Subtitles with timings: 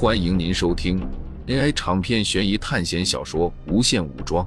[0.00, 1.00] 欢迎您收听
[1.48, 4.46] AI 长篇悬疑探险小说《无限武装》，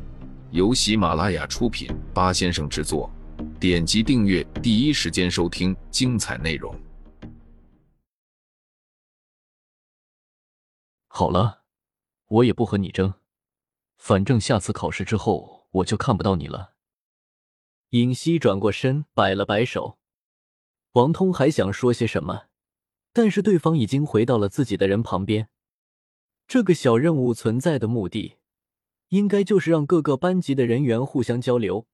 [0.51, 3.12] 由喜马拉雅出品，八先生制作。
[3.59, 6.73] 点击订阅，第一时间收听精彩内容。
[11.09, 11.63] 好了，
[12.27, 13.13] 我也不和你争，
[13.97, 16.75] 反正下次考试之后我就看不到你了。
[17.89, 19.99] 尹熙转过身，摆了摆手。
[20.93, 22.43] 王通还想说些什么。
[23.14, 25.50] 但是对方已经回到了自己的人旁边。
[26.48, 28.38] 这个小任务存在的目的，
[29.09, 31.88] 应该就是让各个班级的人员互相交流，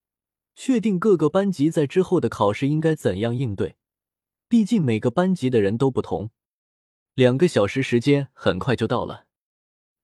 [0.54, 3.76] 确定各个班级在之后的考试应该怎样应对。
[4.48, 6.30] 毕竟每个班级的人都不同。
[7.14, 9.26] 两个小时时间很快就到了，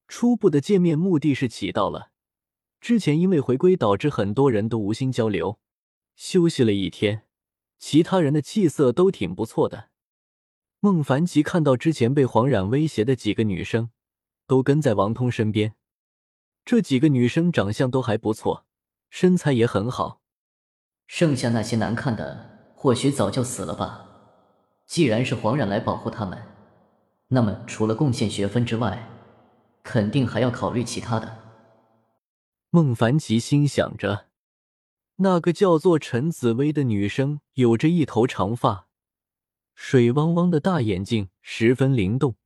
[0.07, 2.11] 初步的见面目的是起到了。
[2.81, 5.59] 之前因为回归导致很多人都无心交流，
[6.15, 7.23] 休息了一天，
[7.79, 9.91] 其他人的气色都挺不错的。
[10.85, 13.89] 孟凡奇看到之前被黄冉威胁的几个女生，
[14.47, 15.73] 都跟在王通身边。
[16.63, 18.67] 这几个女生长相都还不错，
[19.09, 20.21] 身材也很好。
[21.07, 24.05] 剩下那些难看的，或许早就死了吧。
[24.85, 26.43] 既然是黄冉来保护他们，
[27.29, 29.09] 那么除了贡献学分之外，
[29.83, 31.39] 肯定还要考虑其他的。
[32.69, 34.27] 孟凡奇心想着，
[35.17, 38.89] 那个叫做陈紫薇的女生，有着一头长发。
[39.75, 42.37] 水汪汪的大眼睛十分灵动，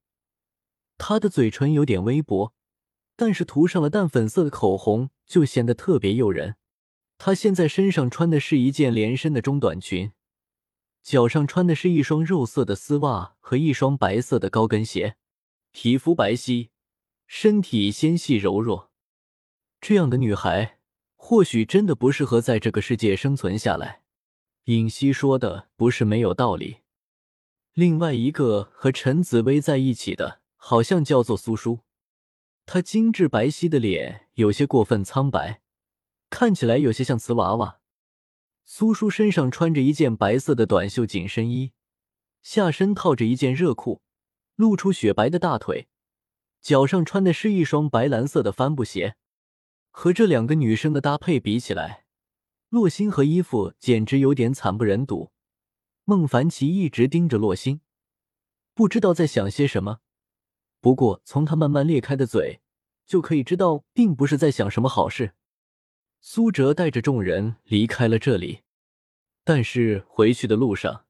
[0.97, 2.53] 她的嘴唇有点微薄，
[3.17, 6.56] 但是涂上了淡粉色的口红就显得特别诱人。
[7.19, 10.12] 她现在身上穿的是一件连身的中短裙，
[11.03, 15.17] 脚上穿的是一双肉色的丝袜和一双白色的高跟鞋，
[15.73, 16.69] 皮肤白皙，
[17.27, 18.91] 身体纤细柔弱。
[19.81, 20.79] 这样的女孩
[21.15, 24.03] 或许真的不适合在这个世界生存下来。
[24.65, 26.79] 尹熙说的不是没有道理。
[27.79, 31.79] 另外一个和陈紫薇在一起的，好像叫做苏叔。
[32.67, 35.61] 她精致白皙的脸有些过分苍白，
[36.29, 37.79] 看起来有些像瓷娃娃。
[38.65, 41.71] 苏叔身上穿着一件白色的短袖紧身衣，
[42.43, 44.03] 下身套着一件热裤，
[44.56, 45.87] 露出雪白的大腿，
[46.61, 49.15] 脚上穿的是一双白蓝色的帆布鞋。
[49.93, 52.06] 和这两个女生的搭配比起来，
[52.71, 55.31] 洛心和衣服简直有点惨不忍睹。
[56.08, 57.82] 孟凡奇一直盯着洛心，
[58.72, 59.98] 不知道在想些什么。
[60.80, 62.62] 不过从他慢慢裂开的嘴，
[63.04, 65.34] 就可以知道，并不是在想什么好事。
[66.22, 68.62] 苏哲带着众人离开了这里，
[69.44, 71.04] 但是回去的路上，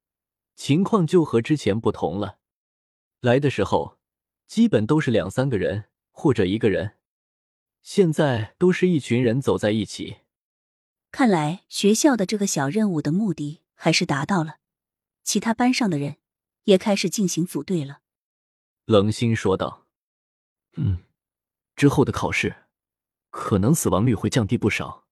[0.57, 2.39] 情况就和之前不同了。
[3.21, 3.99] 来的时候，
[4.49, 6.97] 基本都是两三个人或者一个人，
[7.83, 10.17] 现在都是一群人走在一起。
[11.13, 14.57] 看来学校的这个小任务的目的还是达到了。
[15.23, 16.17] 其他班上的人
[16.65, 18.01] 也开始进行组队了。
[18.85, 19.87] 冷心说道
[20.77, 21.05] ：“嗯，
[21.77, 22.65] 之后的考试
[23.31, 25.07] 可能死亡率会降低不少，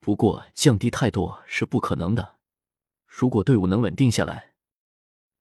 [0.00, 2.36] 不过降低太多是不可能的。
[3.06, 4.54] 如果队伍能稳定下来，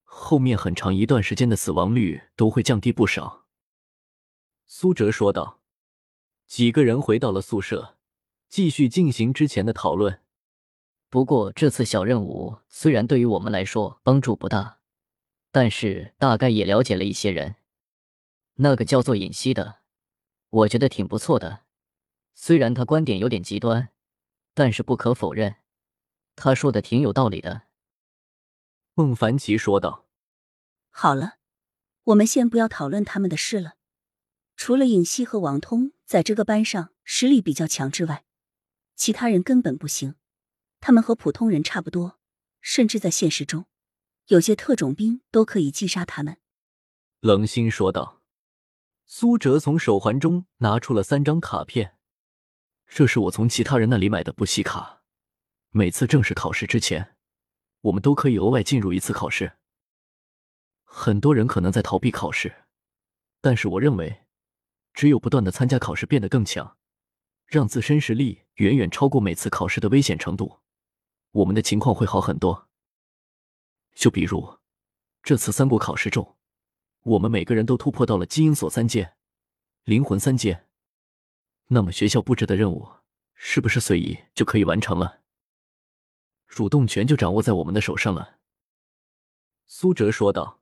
[0.03, 3.45] 后面很长一段时间的死亡率都会降低不少。”
[4.65, 5.59] 苏哲说道。
[6.45, 7.97] 几个人回到了宿舍，
[8.47, 10.21] 继续进行之前的讨论。
[11.13, 14.79] 不过这次小任务虽然对于我们来说帮助不大，
[15.51, 17.57] 但是大概也了解了一些人。
[18.55, 19.81] 那个叫做尹熙的，
[20.49, 21.65] 我觉得挺不错的。
[22.33, 23.89] 虽然他观点有点极端，
[24.55, 25.57] 但是不可否认，
[26.35, 27.61] 他说的挺有道理的。
[28.95, 30.07] 孟凡奇说道
[30.89, 31.35] ：“好了，
[32.05, 33.75] 我们先不要讨论他们的事了。
[34.57, 38.25] 除了尹熙和王通在这个班上实力比较强之外，
[38.95, 40.15] 其他人根本不行。”
[40.85, 42.19] 他们和普通人差不多，
[42.59, 43.67] 甚至在现实中，
[44.27, 46.39] 有些特种兵都可以击杀他们。”
[47.21, 48.21] 冷心说道。
[49.05, 51.95] 苏哲从手环中拿出了三张卡片，
[52.85, 55.03] 这是我从其他人那里买的补习卡。
[55.69, 57.15] 每次正式考试之前，
[57.81, 59.53] 我们都可以额外进入一次考试。
[60.83, 62.65] 很多人可能在逃避考试，
[63.39, 64.25] 但是我认为，
[64.93, 66.77] 只有不断的参加考试，变得更强，
[67.45, 70.59] 让自身实力远远超过每次考试的危险程度。
[71.33, 72.67] 我们的情况会好很多。
[73.93, 74.57] 就比如
[75.21, 76.35] 这次三国考试中，
[77.03, 79.13] 我们每个人都突破到了基因锁三阶、
[79.83, 80.65] 灵魂三阶，
[81.67, 82.89] 那么学校布置的任务
[83.35, 85.19] 是不是随意就可以完成了？
[86.47, 88.39] 主动权就掌握在我们的手上了。”
[89.67, 90.61] 苏哲说道。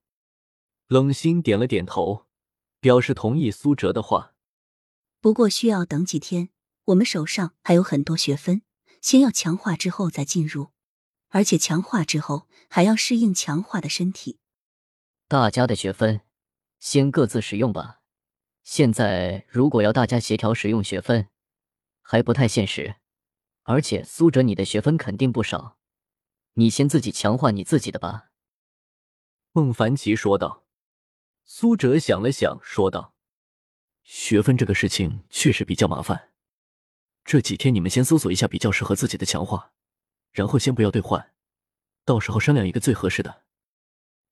[0.87, 2.27] 冷心点了点头，
[2.81, 4.33] 表示同意苏哲的话。
[5.21, 6.49] 不过需要等几天，
[6.83, 8.61] 我们手上还有很多学分。
[9.01, 10.71] 先要强化之后再进入，
[11.29, 14.39] 而且强化之后还要适应强化的身体。
[15.27, 16.21] 大家的学分
[16.79, 18.01] 先各自使用吧。
[18.63, 21.27] 现在如果要大家协调使用学分，
[22.01, 22.95] 还不太现实。
[23.63, 25.77] 而且苏哲，你的学分肯定不少，
[26.53, 28.29] 你先自己强化你自己的吧。”
[29.51, 30.65] 孟凡奇说道。
[31.43, 33.13] 苏哲想了想，说道
[34.03, 36.30] ：“学分这个事情确实比较麻烦。
[37.23, 39.73] 这几天你们先搜索一下比较适合自己的强化，
[40.31, 41.33] 然后先不要兑换，
[42.03, 43.43] 到时候商量一个最合适的。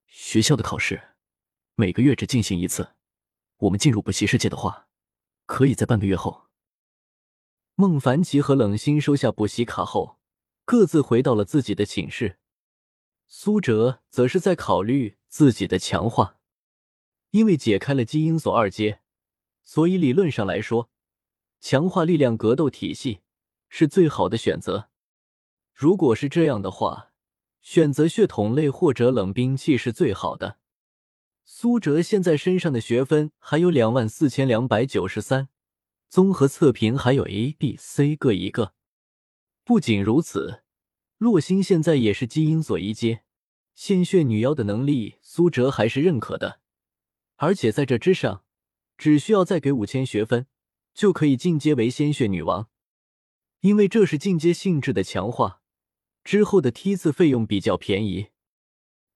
[0.07, 1.15] 学校的考试
[1.75, 2.95] 每个月只进行一次，
[3.57, 4.87] 我们进入补习世界的话，
[5.45, 6.47] 可以在半个月后。”
[7.75, 10.19] 孟凡奇和冷心收下补习卡后，
[10.65, 12.39] 各自回到了自己的寝室。
[13.27, 16.37] 苏哲则是在考虑自己的强化。
[17.31, 19.01] 因为解开了基因锁二阶，
[19.63, 20.89] 所以理论上来说，
[21.59, 23.21] 强化力量格斗体系
[23.67, 24.89] 是最好的选择。
[25.73, 27.11] 如果是这样的话，
[27.61, 30.57] 选择血统类或者冷兵器是最好的。
[31.45, 35.49] 苏哲现在身上的学分还有两万四千两百九十三，
[36.07, 38.73] 综合测评还有 A、B、C 各一个。
[39.63, 40.63] 不仅如此，
[41.17, 43.23] 洛星现在也是基因所一阶，
[43.73, 46.59] 鲜血女妖的能力，苏哲还是认可的。
[47.37, 48.43] 而且在这之上，
[48.97, 50.45] 只需要再给五千学分，
[50.99, 52.67] 就可以进阶为鲜血女王。
[53.61, 55.61] 因为这是进阶性质的强化，
[56.25, 58.31] 之后的梯次费用比较便宜。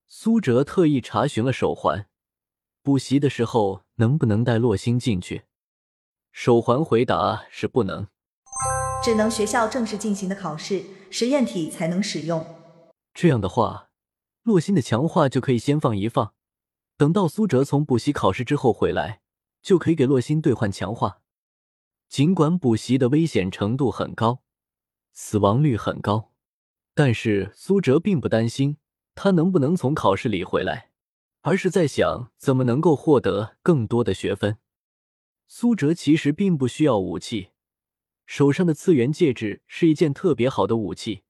[0.08, 2.08] 苏哲特意查询了手环，
[2.82, 5.44] 补习的时候能不能带洛星进去？
[6.32, 8.08] 手环回答是不能，
[9.04, 12.46] 只能学校正式进行的考试实验体才能使用。
[13.14, 13.90] 这样的话，
[14.44, 16.34] 洛星的强化就可以先放一放。
[16.96, 19.20] 等到苏哲从补习考试之后回来，
[19.62, 21.20] 就可以给洛星兑换强化。
[22.14, 24.44] 尽管补习的危险程度很高，
[25.14, 26.32] 死亡率很高，
[26.94, 28.78] 但是苏哲并不担心
[29.16, 30.92] 他能不能从考试里回来，
[31.42, 34.60] 而是在想怎么能够获得更多的学分。
[35.48, 37.50] 苏哲其实并不需要武器，
[38.28, 41.24] 手上的次元戒指是一件特别好的武器，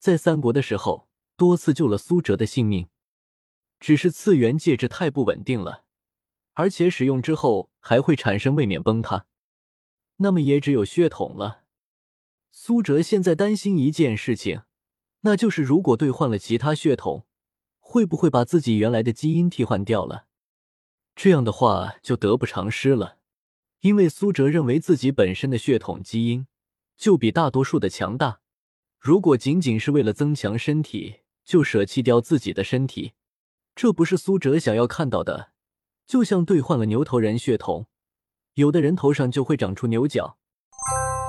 [0.00, 2.88] 在三国的时候多次救了苏哲的性命。
[3.78, 5.84] 只是次元戒指太不稳定了，
[6.54, 9.26] 而且使用之后还会产生位面崩塌，
[10.22, 11.64] 那么也只有血统了。
[12.50, 14.62] 苏哲现在担心一件事情，
[15.20, 17.26] 那就是如果兑换了其他血统，
[17.78, 20.26] 会不会把自己原来的基因替换掉了？
[21.14, 23.18] 这样的话就得不偿失了。
[23.80, 26.46] 因为苏哲认为自己本身的血统基因
[26.98, 28.40] 就比大多数的强大，
[28.98, 33.12] 如果仅仅是为了增强身体就舍弃掉自己的身体。
[33.74, 35.52] 这不是苏哲想要看到的，
[36.06, 37.86] 就像兑换了牛头人血统，
[38.60, 40.36] 有的人头上就会长出牛角。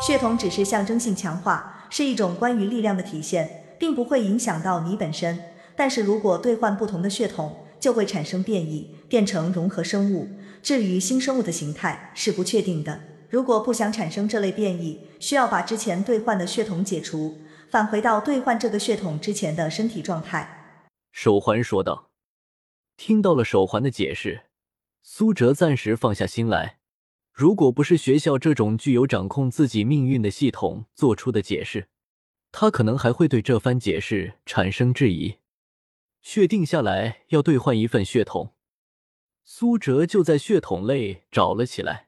[0.06, 5.40] 血统只是象征性强化，是一种关于力量的体现，并不会影响到你本身。
[5.76, 10.30] 但是如果兑换不同的血统，就会产生变异，变成融合生物。
[10.62, 13.02] 至于新生物的形态是不确定的。
[13.30, 17.38] 如果不想产生这类变异，需要把之前兑换的血统解除，
[17.70, 20.82] 返回到兑换这个血统之前的身体状态。
[21.14, 22.10] 手环说道。
[22.98, 24.42] 听到了手环的解释，
[25.02, 26.81] 苏哲暂时放下心来。
[27.34, 31.88] 如果不是学校这种具有掌控自己命运的系统做出的解释，
[32.52, 35.38] 他可能还会对这番解释产生质疑。
[36.22, 38.52] 确定下来要兑换一份血统，
[39.44, 42.08] 苏哲就在血统类找了起来。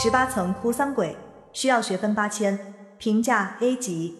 [0.00, 1.16] 十八层哭丧鬼
[1.52, 4.16] 需要学分八千，评价 A 级。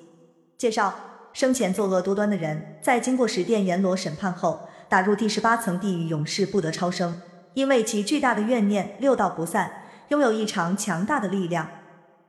[0.58, 0.94] 介绍：
[1.32, 4.68] 生前作恶多端的人，在经过十殿阎罗审判后。
[4.90, 7.22] 打入第十八层地狱，永世不得超生，
[7.54, 9.79] 因为其巨大的怨念六道不散，
[10.10, 11.66] 拥有异常强大的力量。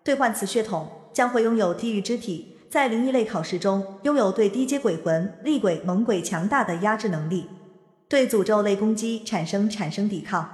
[0.04, 7.50] 兑换此血统，将会拥有地狱之体，在灵异类考试中拥有对低阶鬼魂、厉鬼、猛鬼强大的压制能力，
[8.08, 10.50] 对诅咒类攻击产生产生抵抗。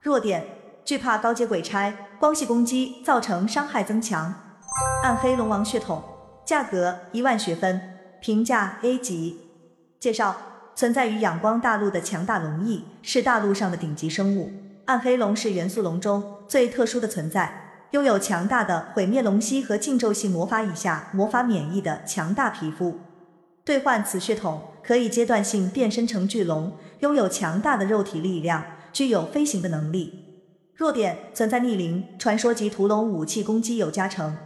[0.00, 0.44] 弱点：
[0.84, 4.34] 惧怕高阶鬼差，光系攻击造成伤害增强。
[5.04, 6.02] 暗黑龙王血统，
[6.44, 7.80] 价格一万学分，
[8.20, 9.38] 评价 A 级。
[10.00, 10.36] 介绍。
[10.74, 14.50] 存在于仰光大陆的强大龙翼，是大陆上的顶级生物。
[14.86, 22.98] 暗黑龙是元素龙中最特殊的存在，拥有强大的毁灭龙息和禁咒系魔法以下魔法免疫的强大皮肤。
[23.64, 30.18] 兑换此血统，可以阶段性变身成巨龙，拥有强大的肉体力量，具有飞行的能力。
[30.74, 34.36] 弱点存在逆鳞、传说级屠龙武器攻击有加成。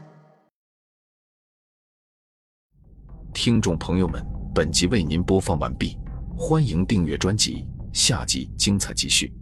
[3.33, 4.23] 听众朋友们，
[4.55, 5.97] 本集为您播放完毕。
[6.37, 9.33] 欢迎订阅专辑，下集精彩继续。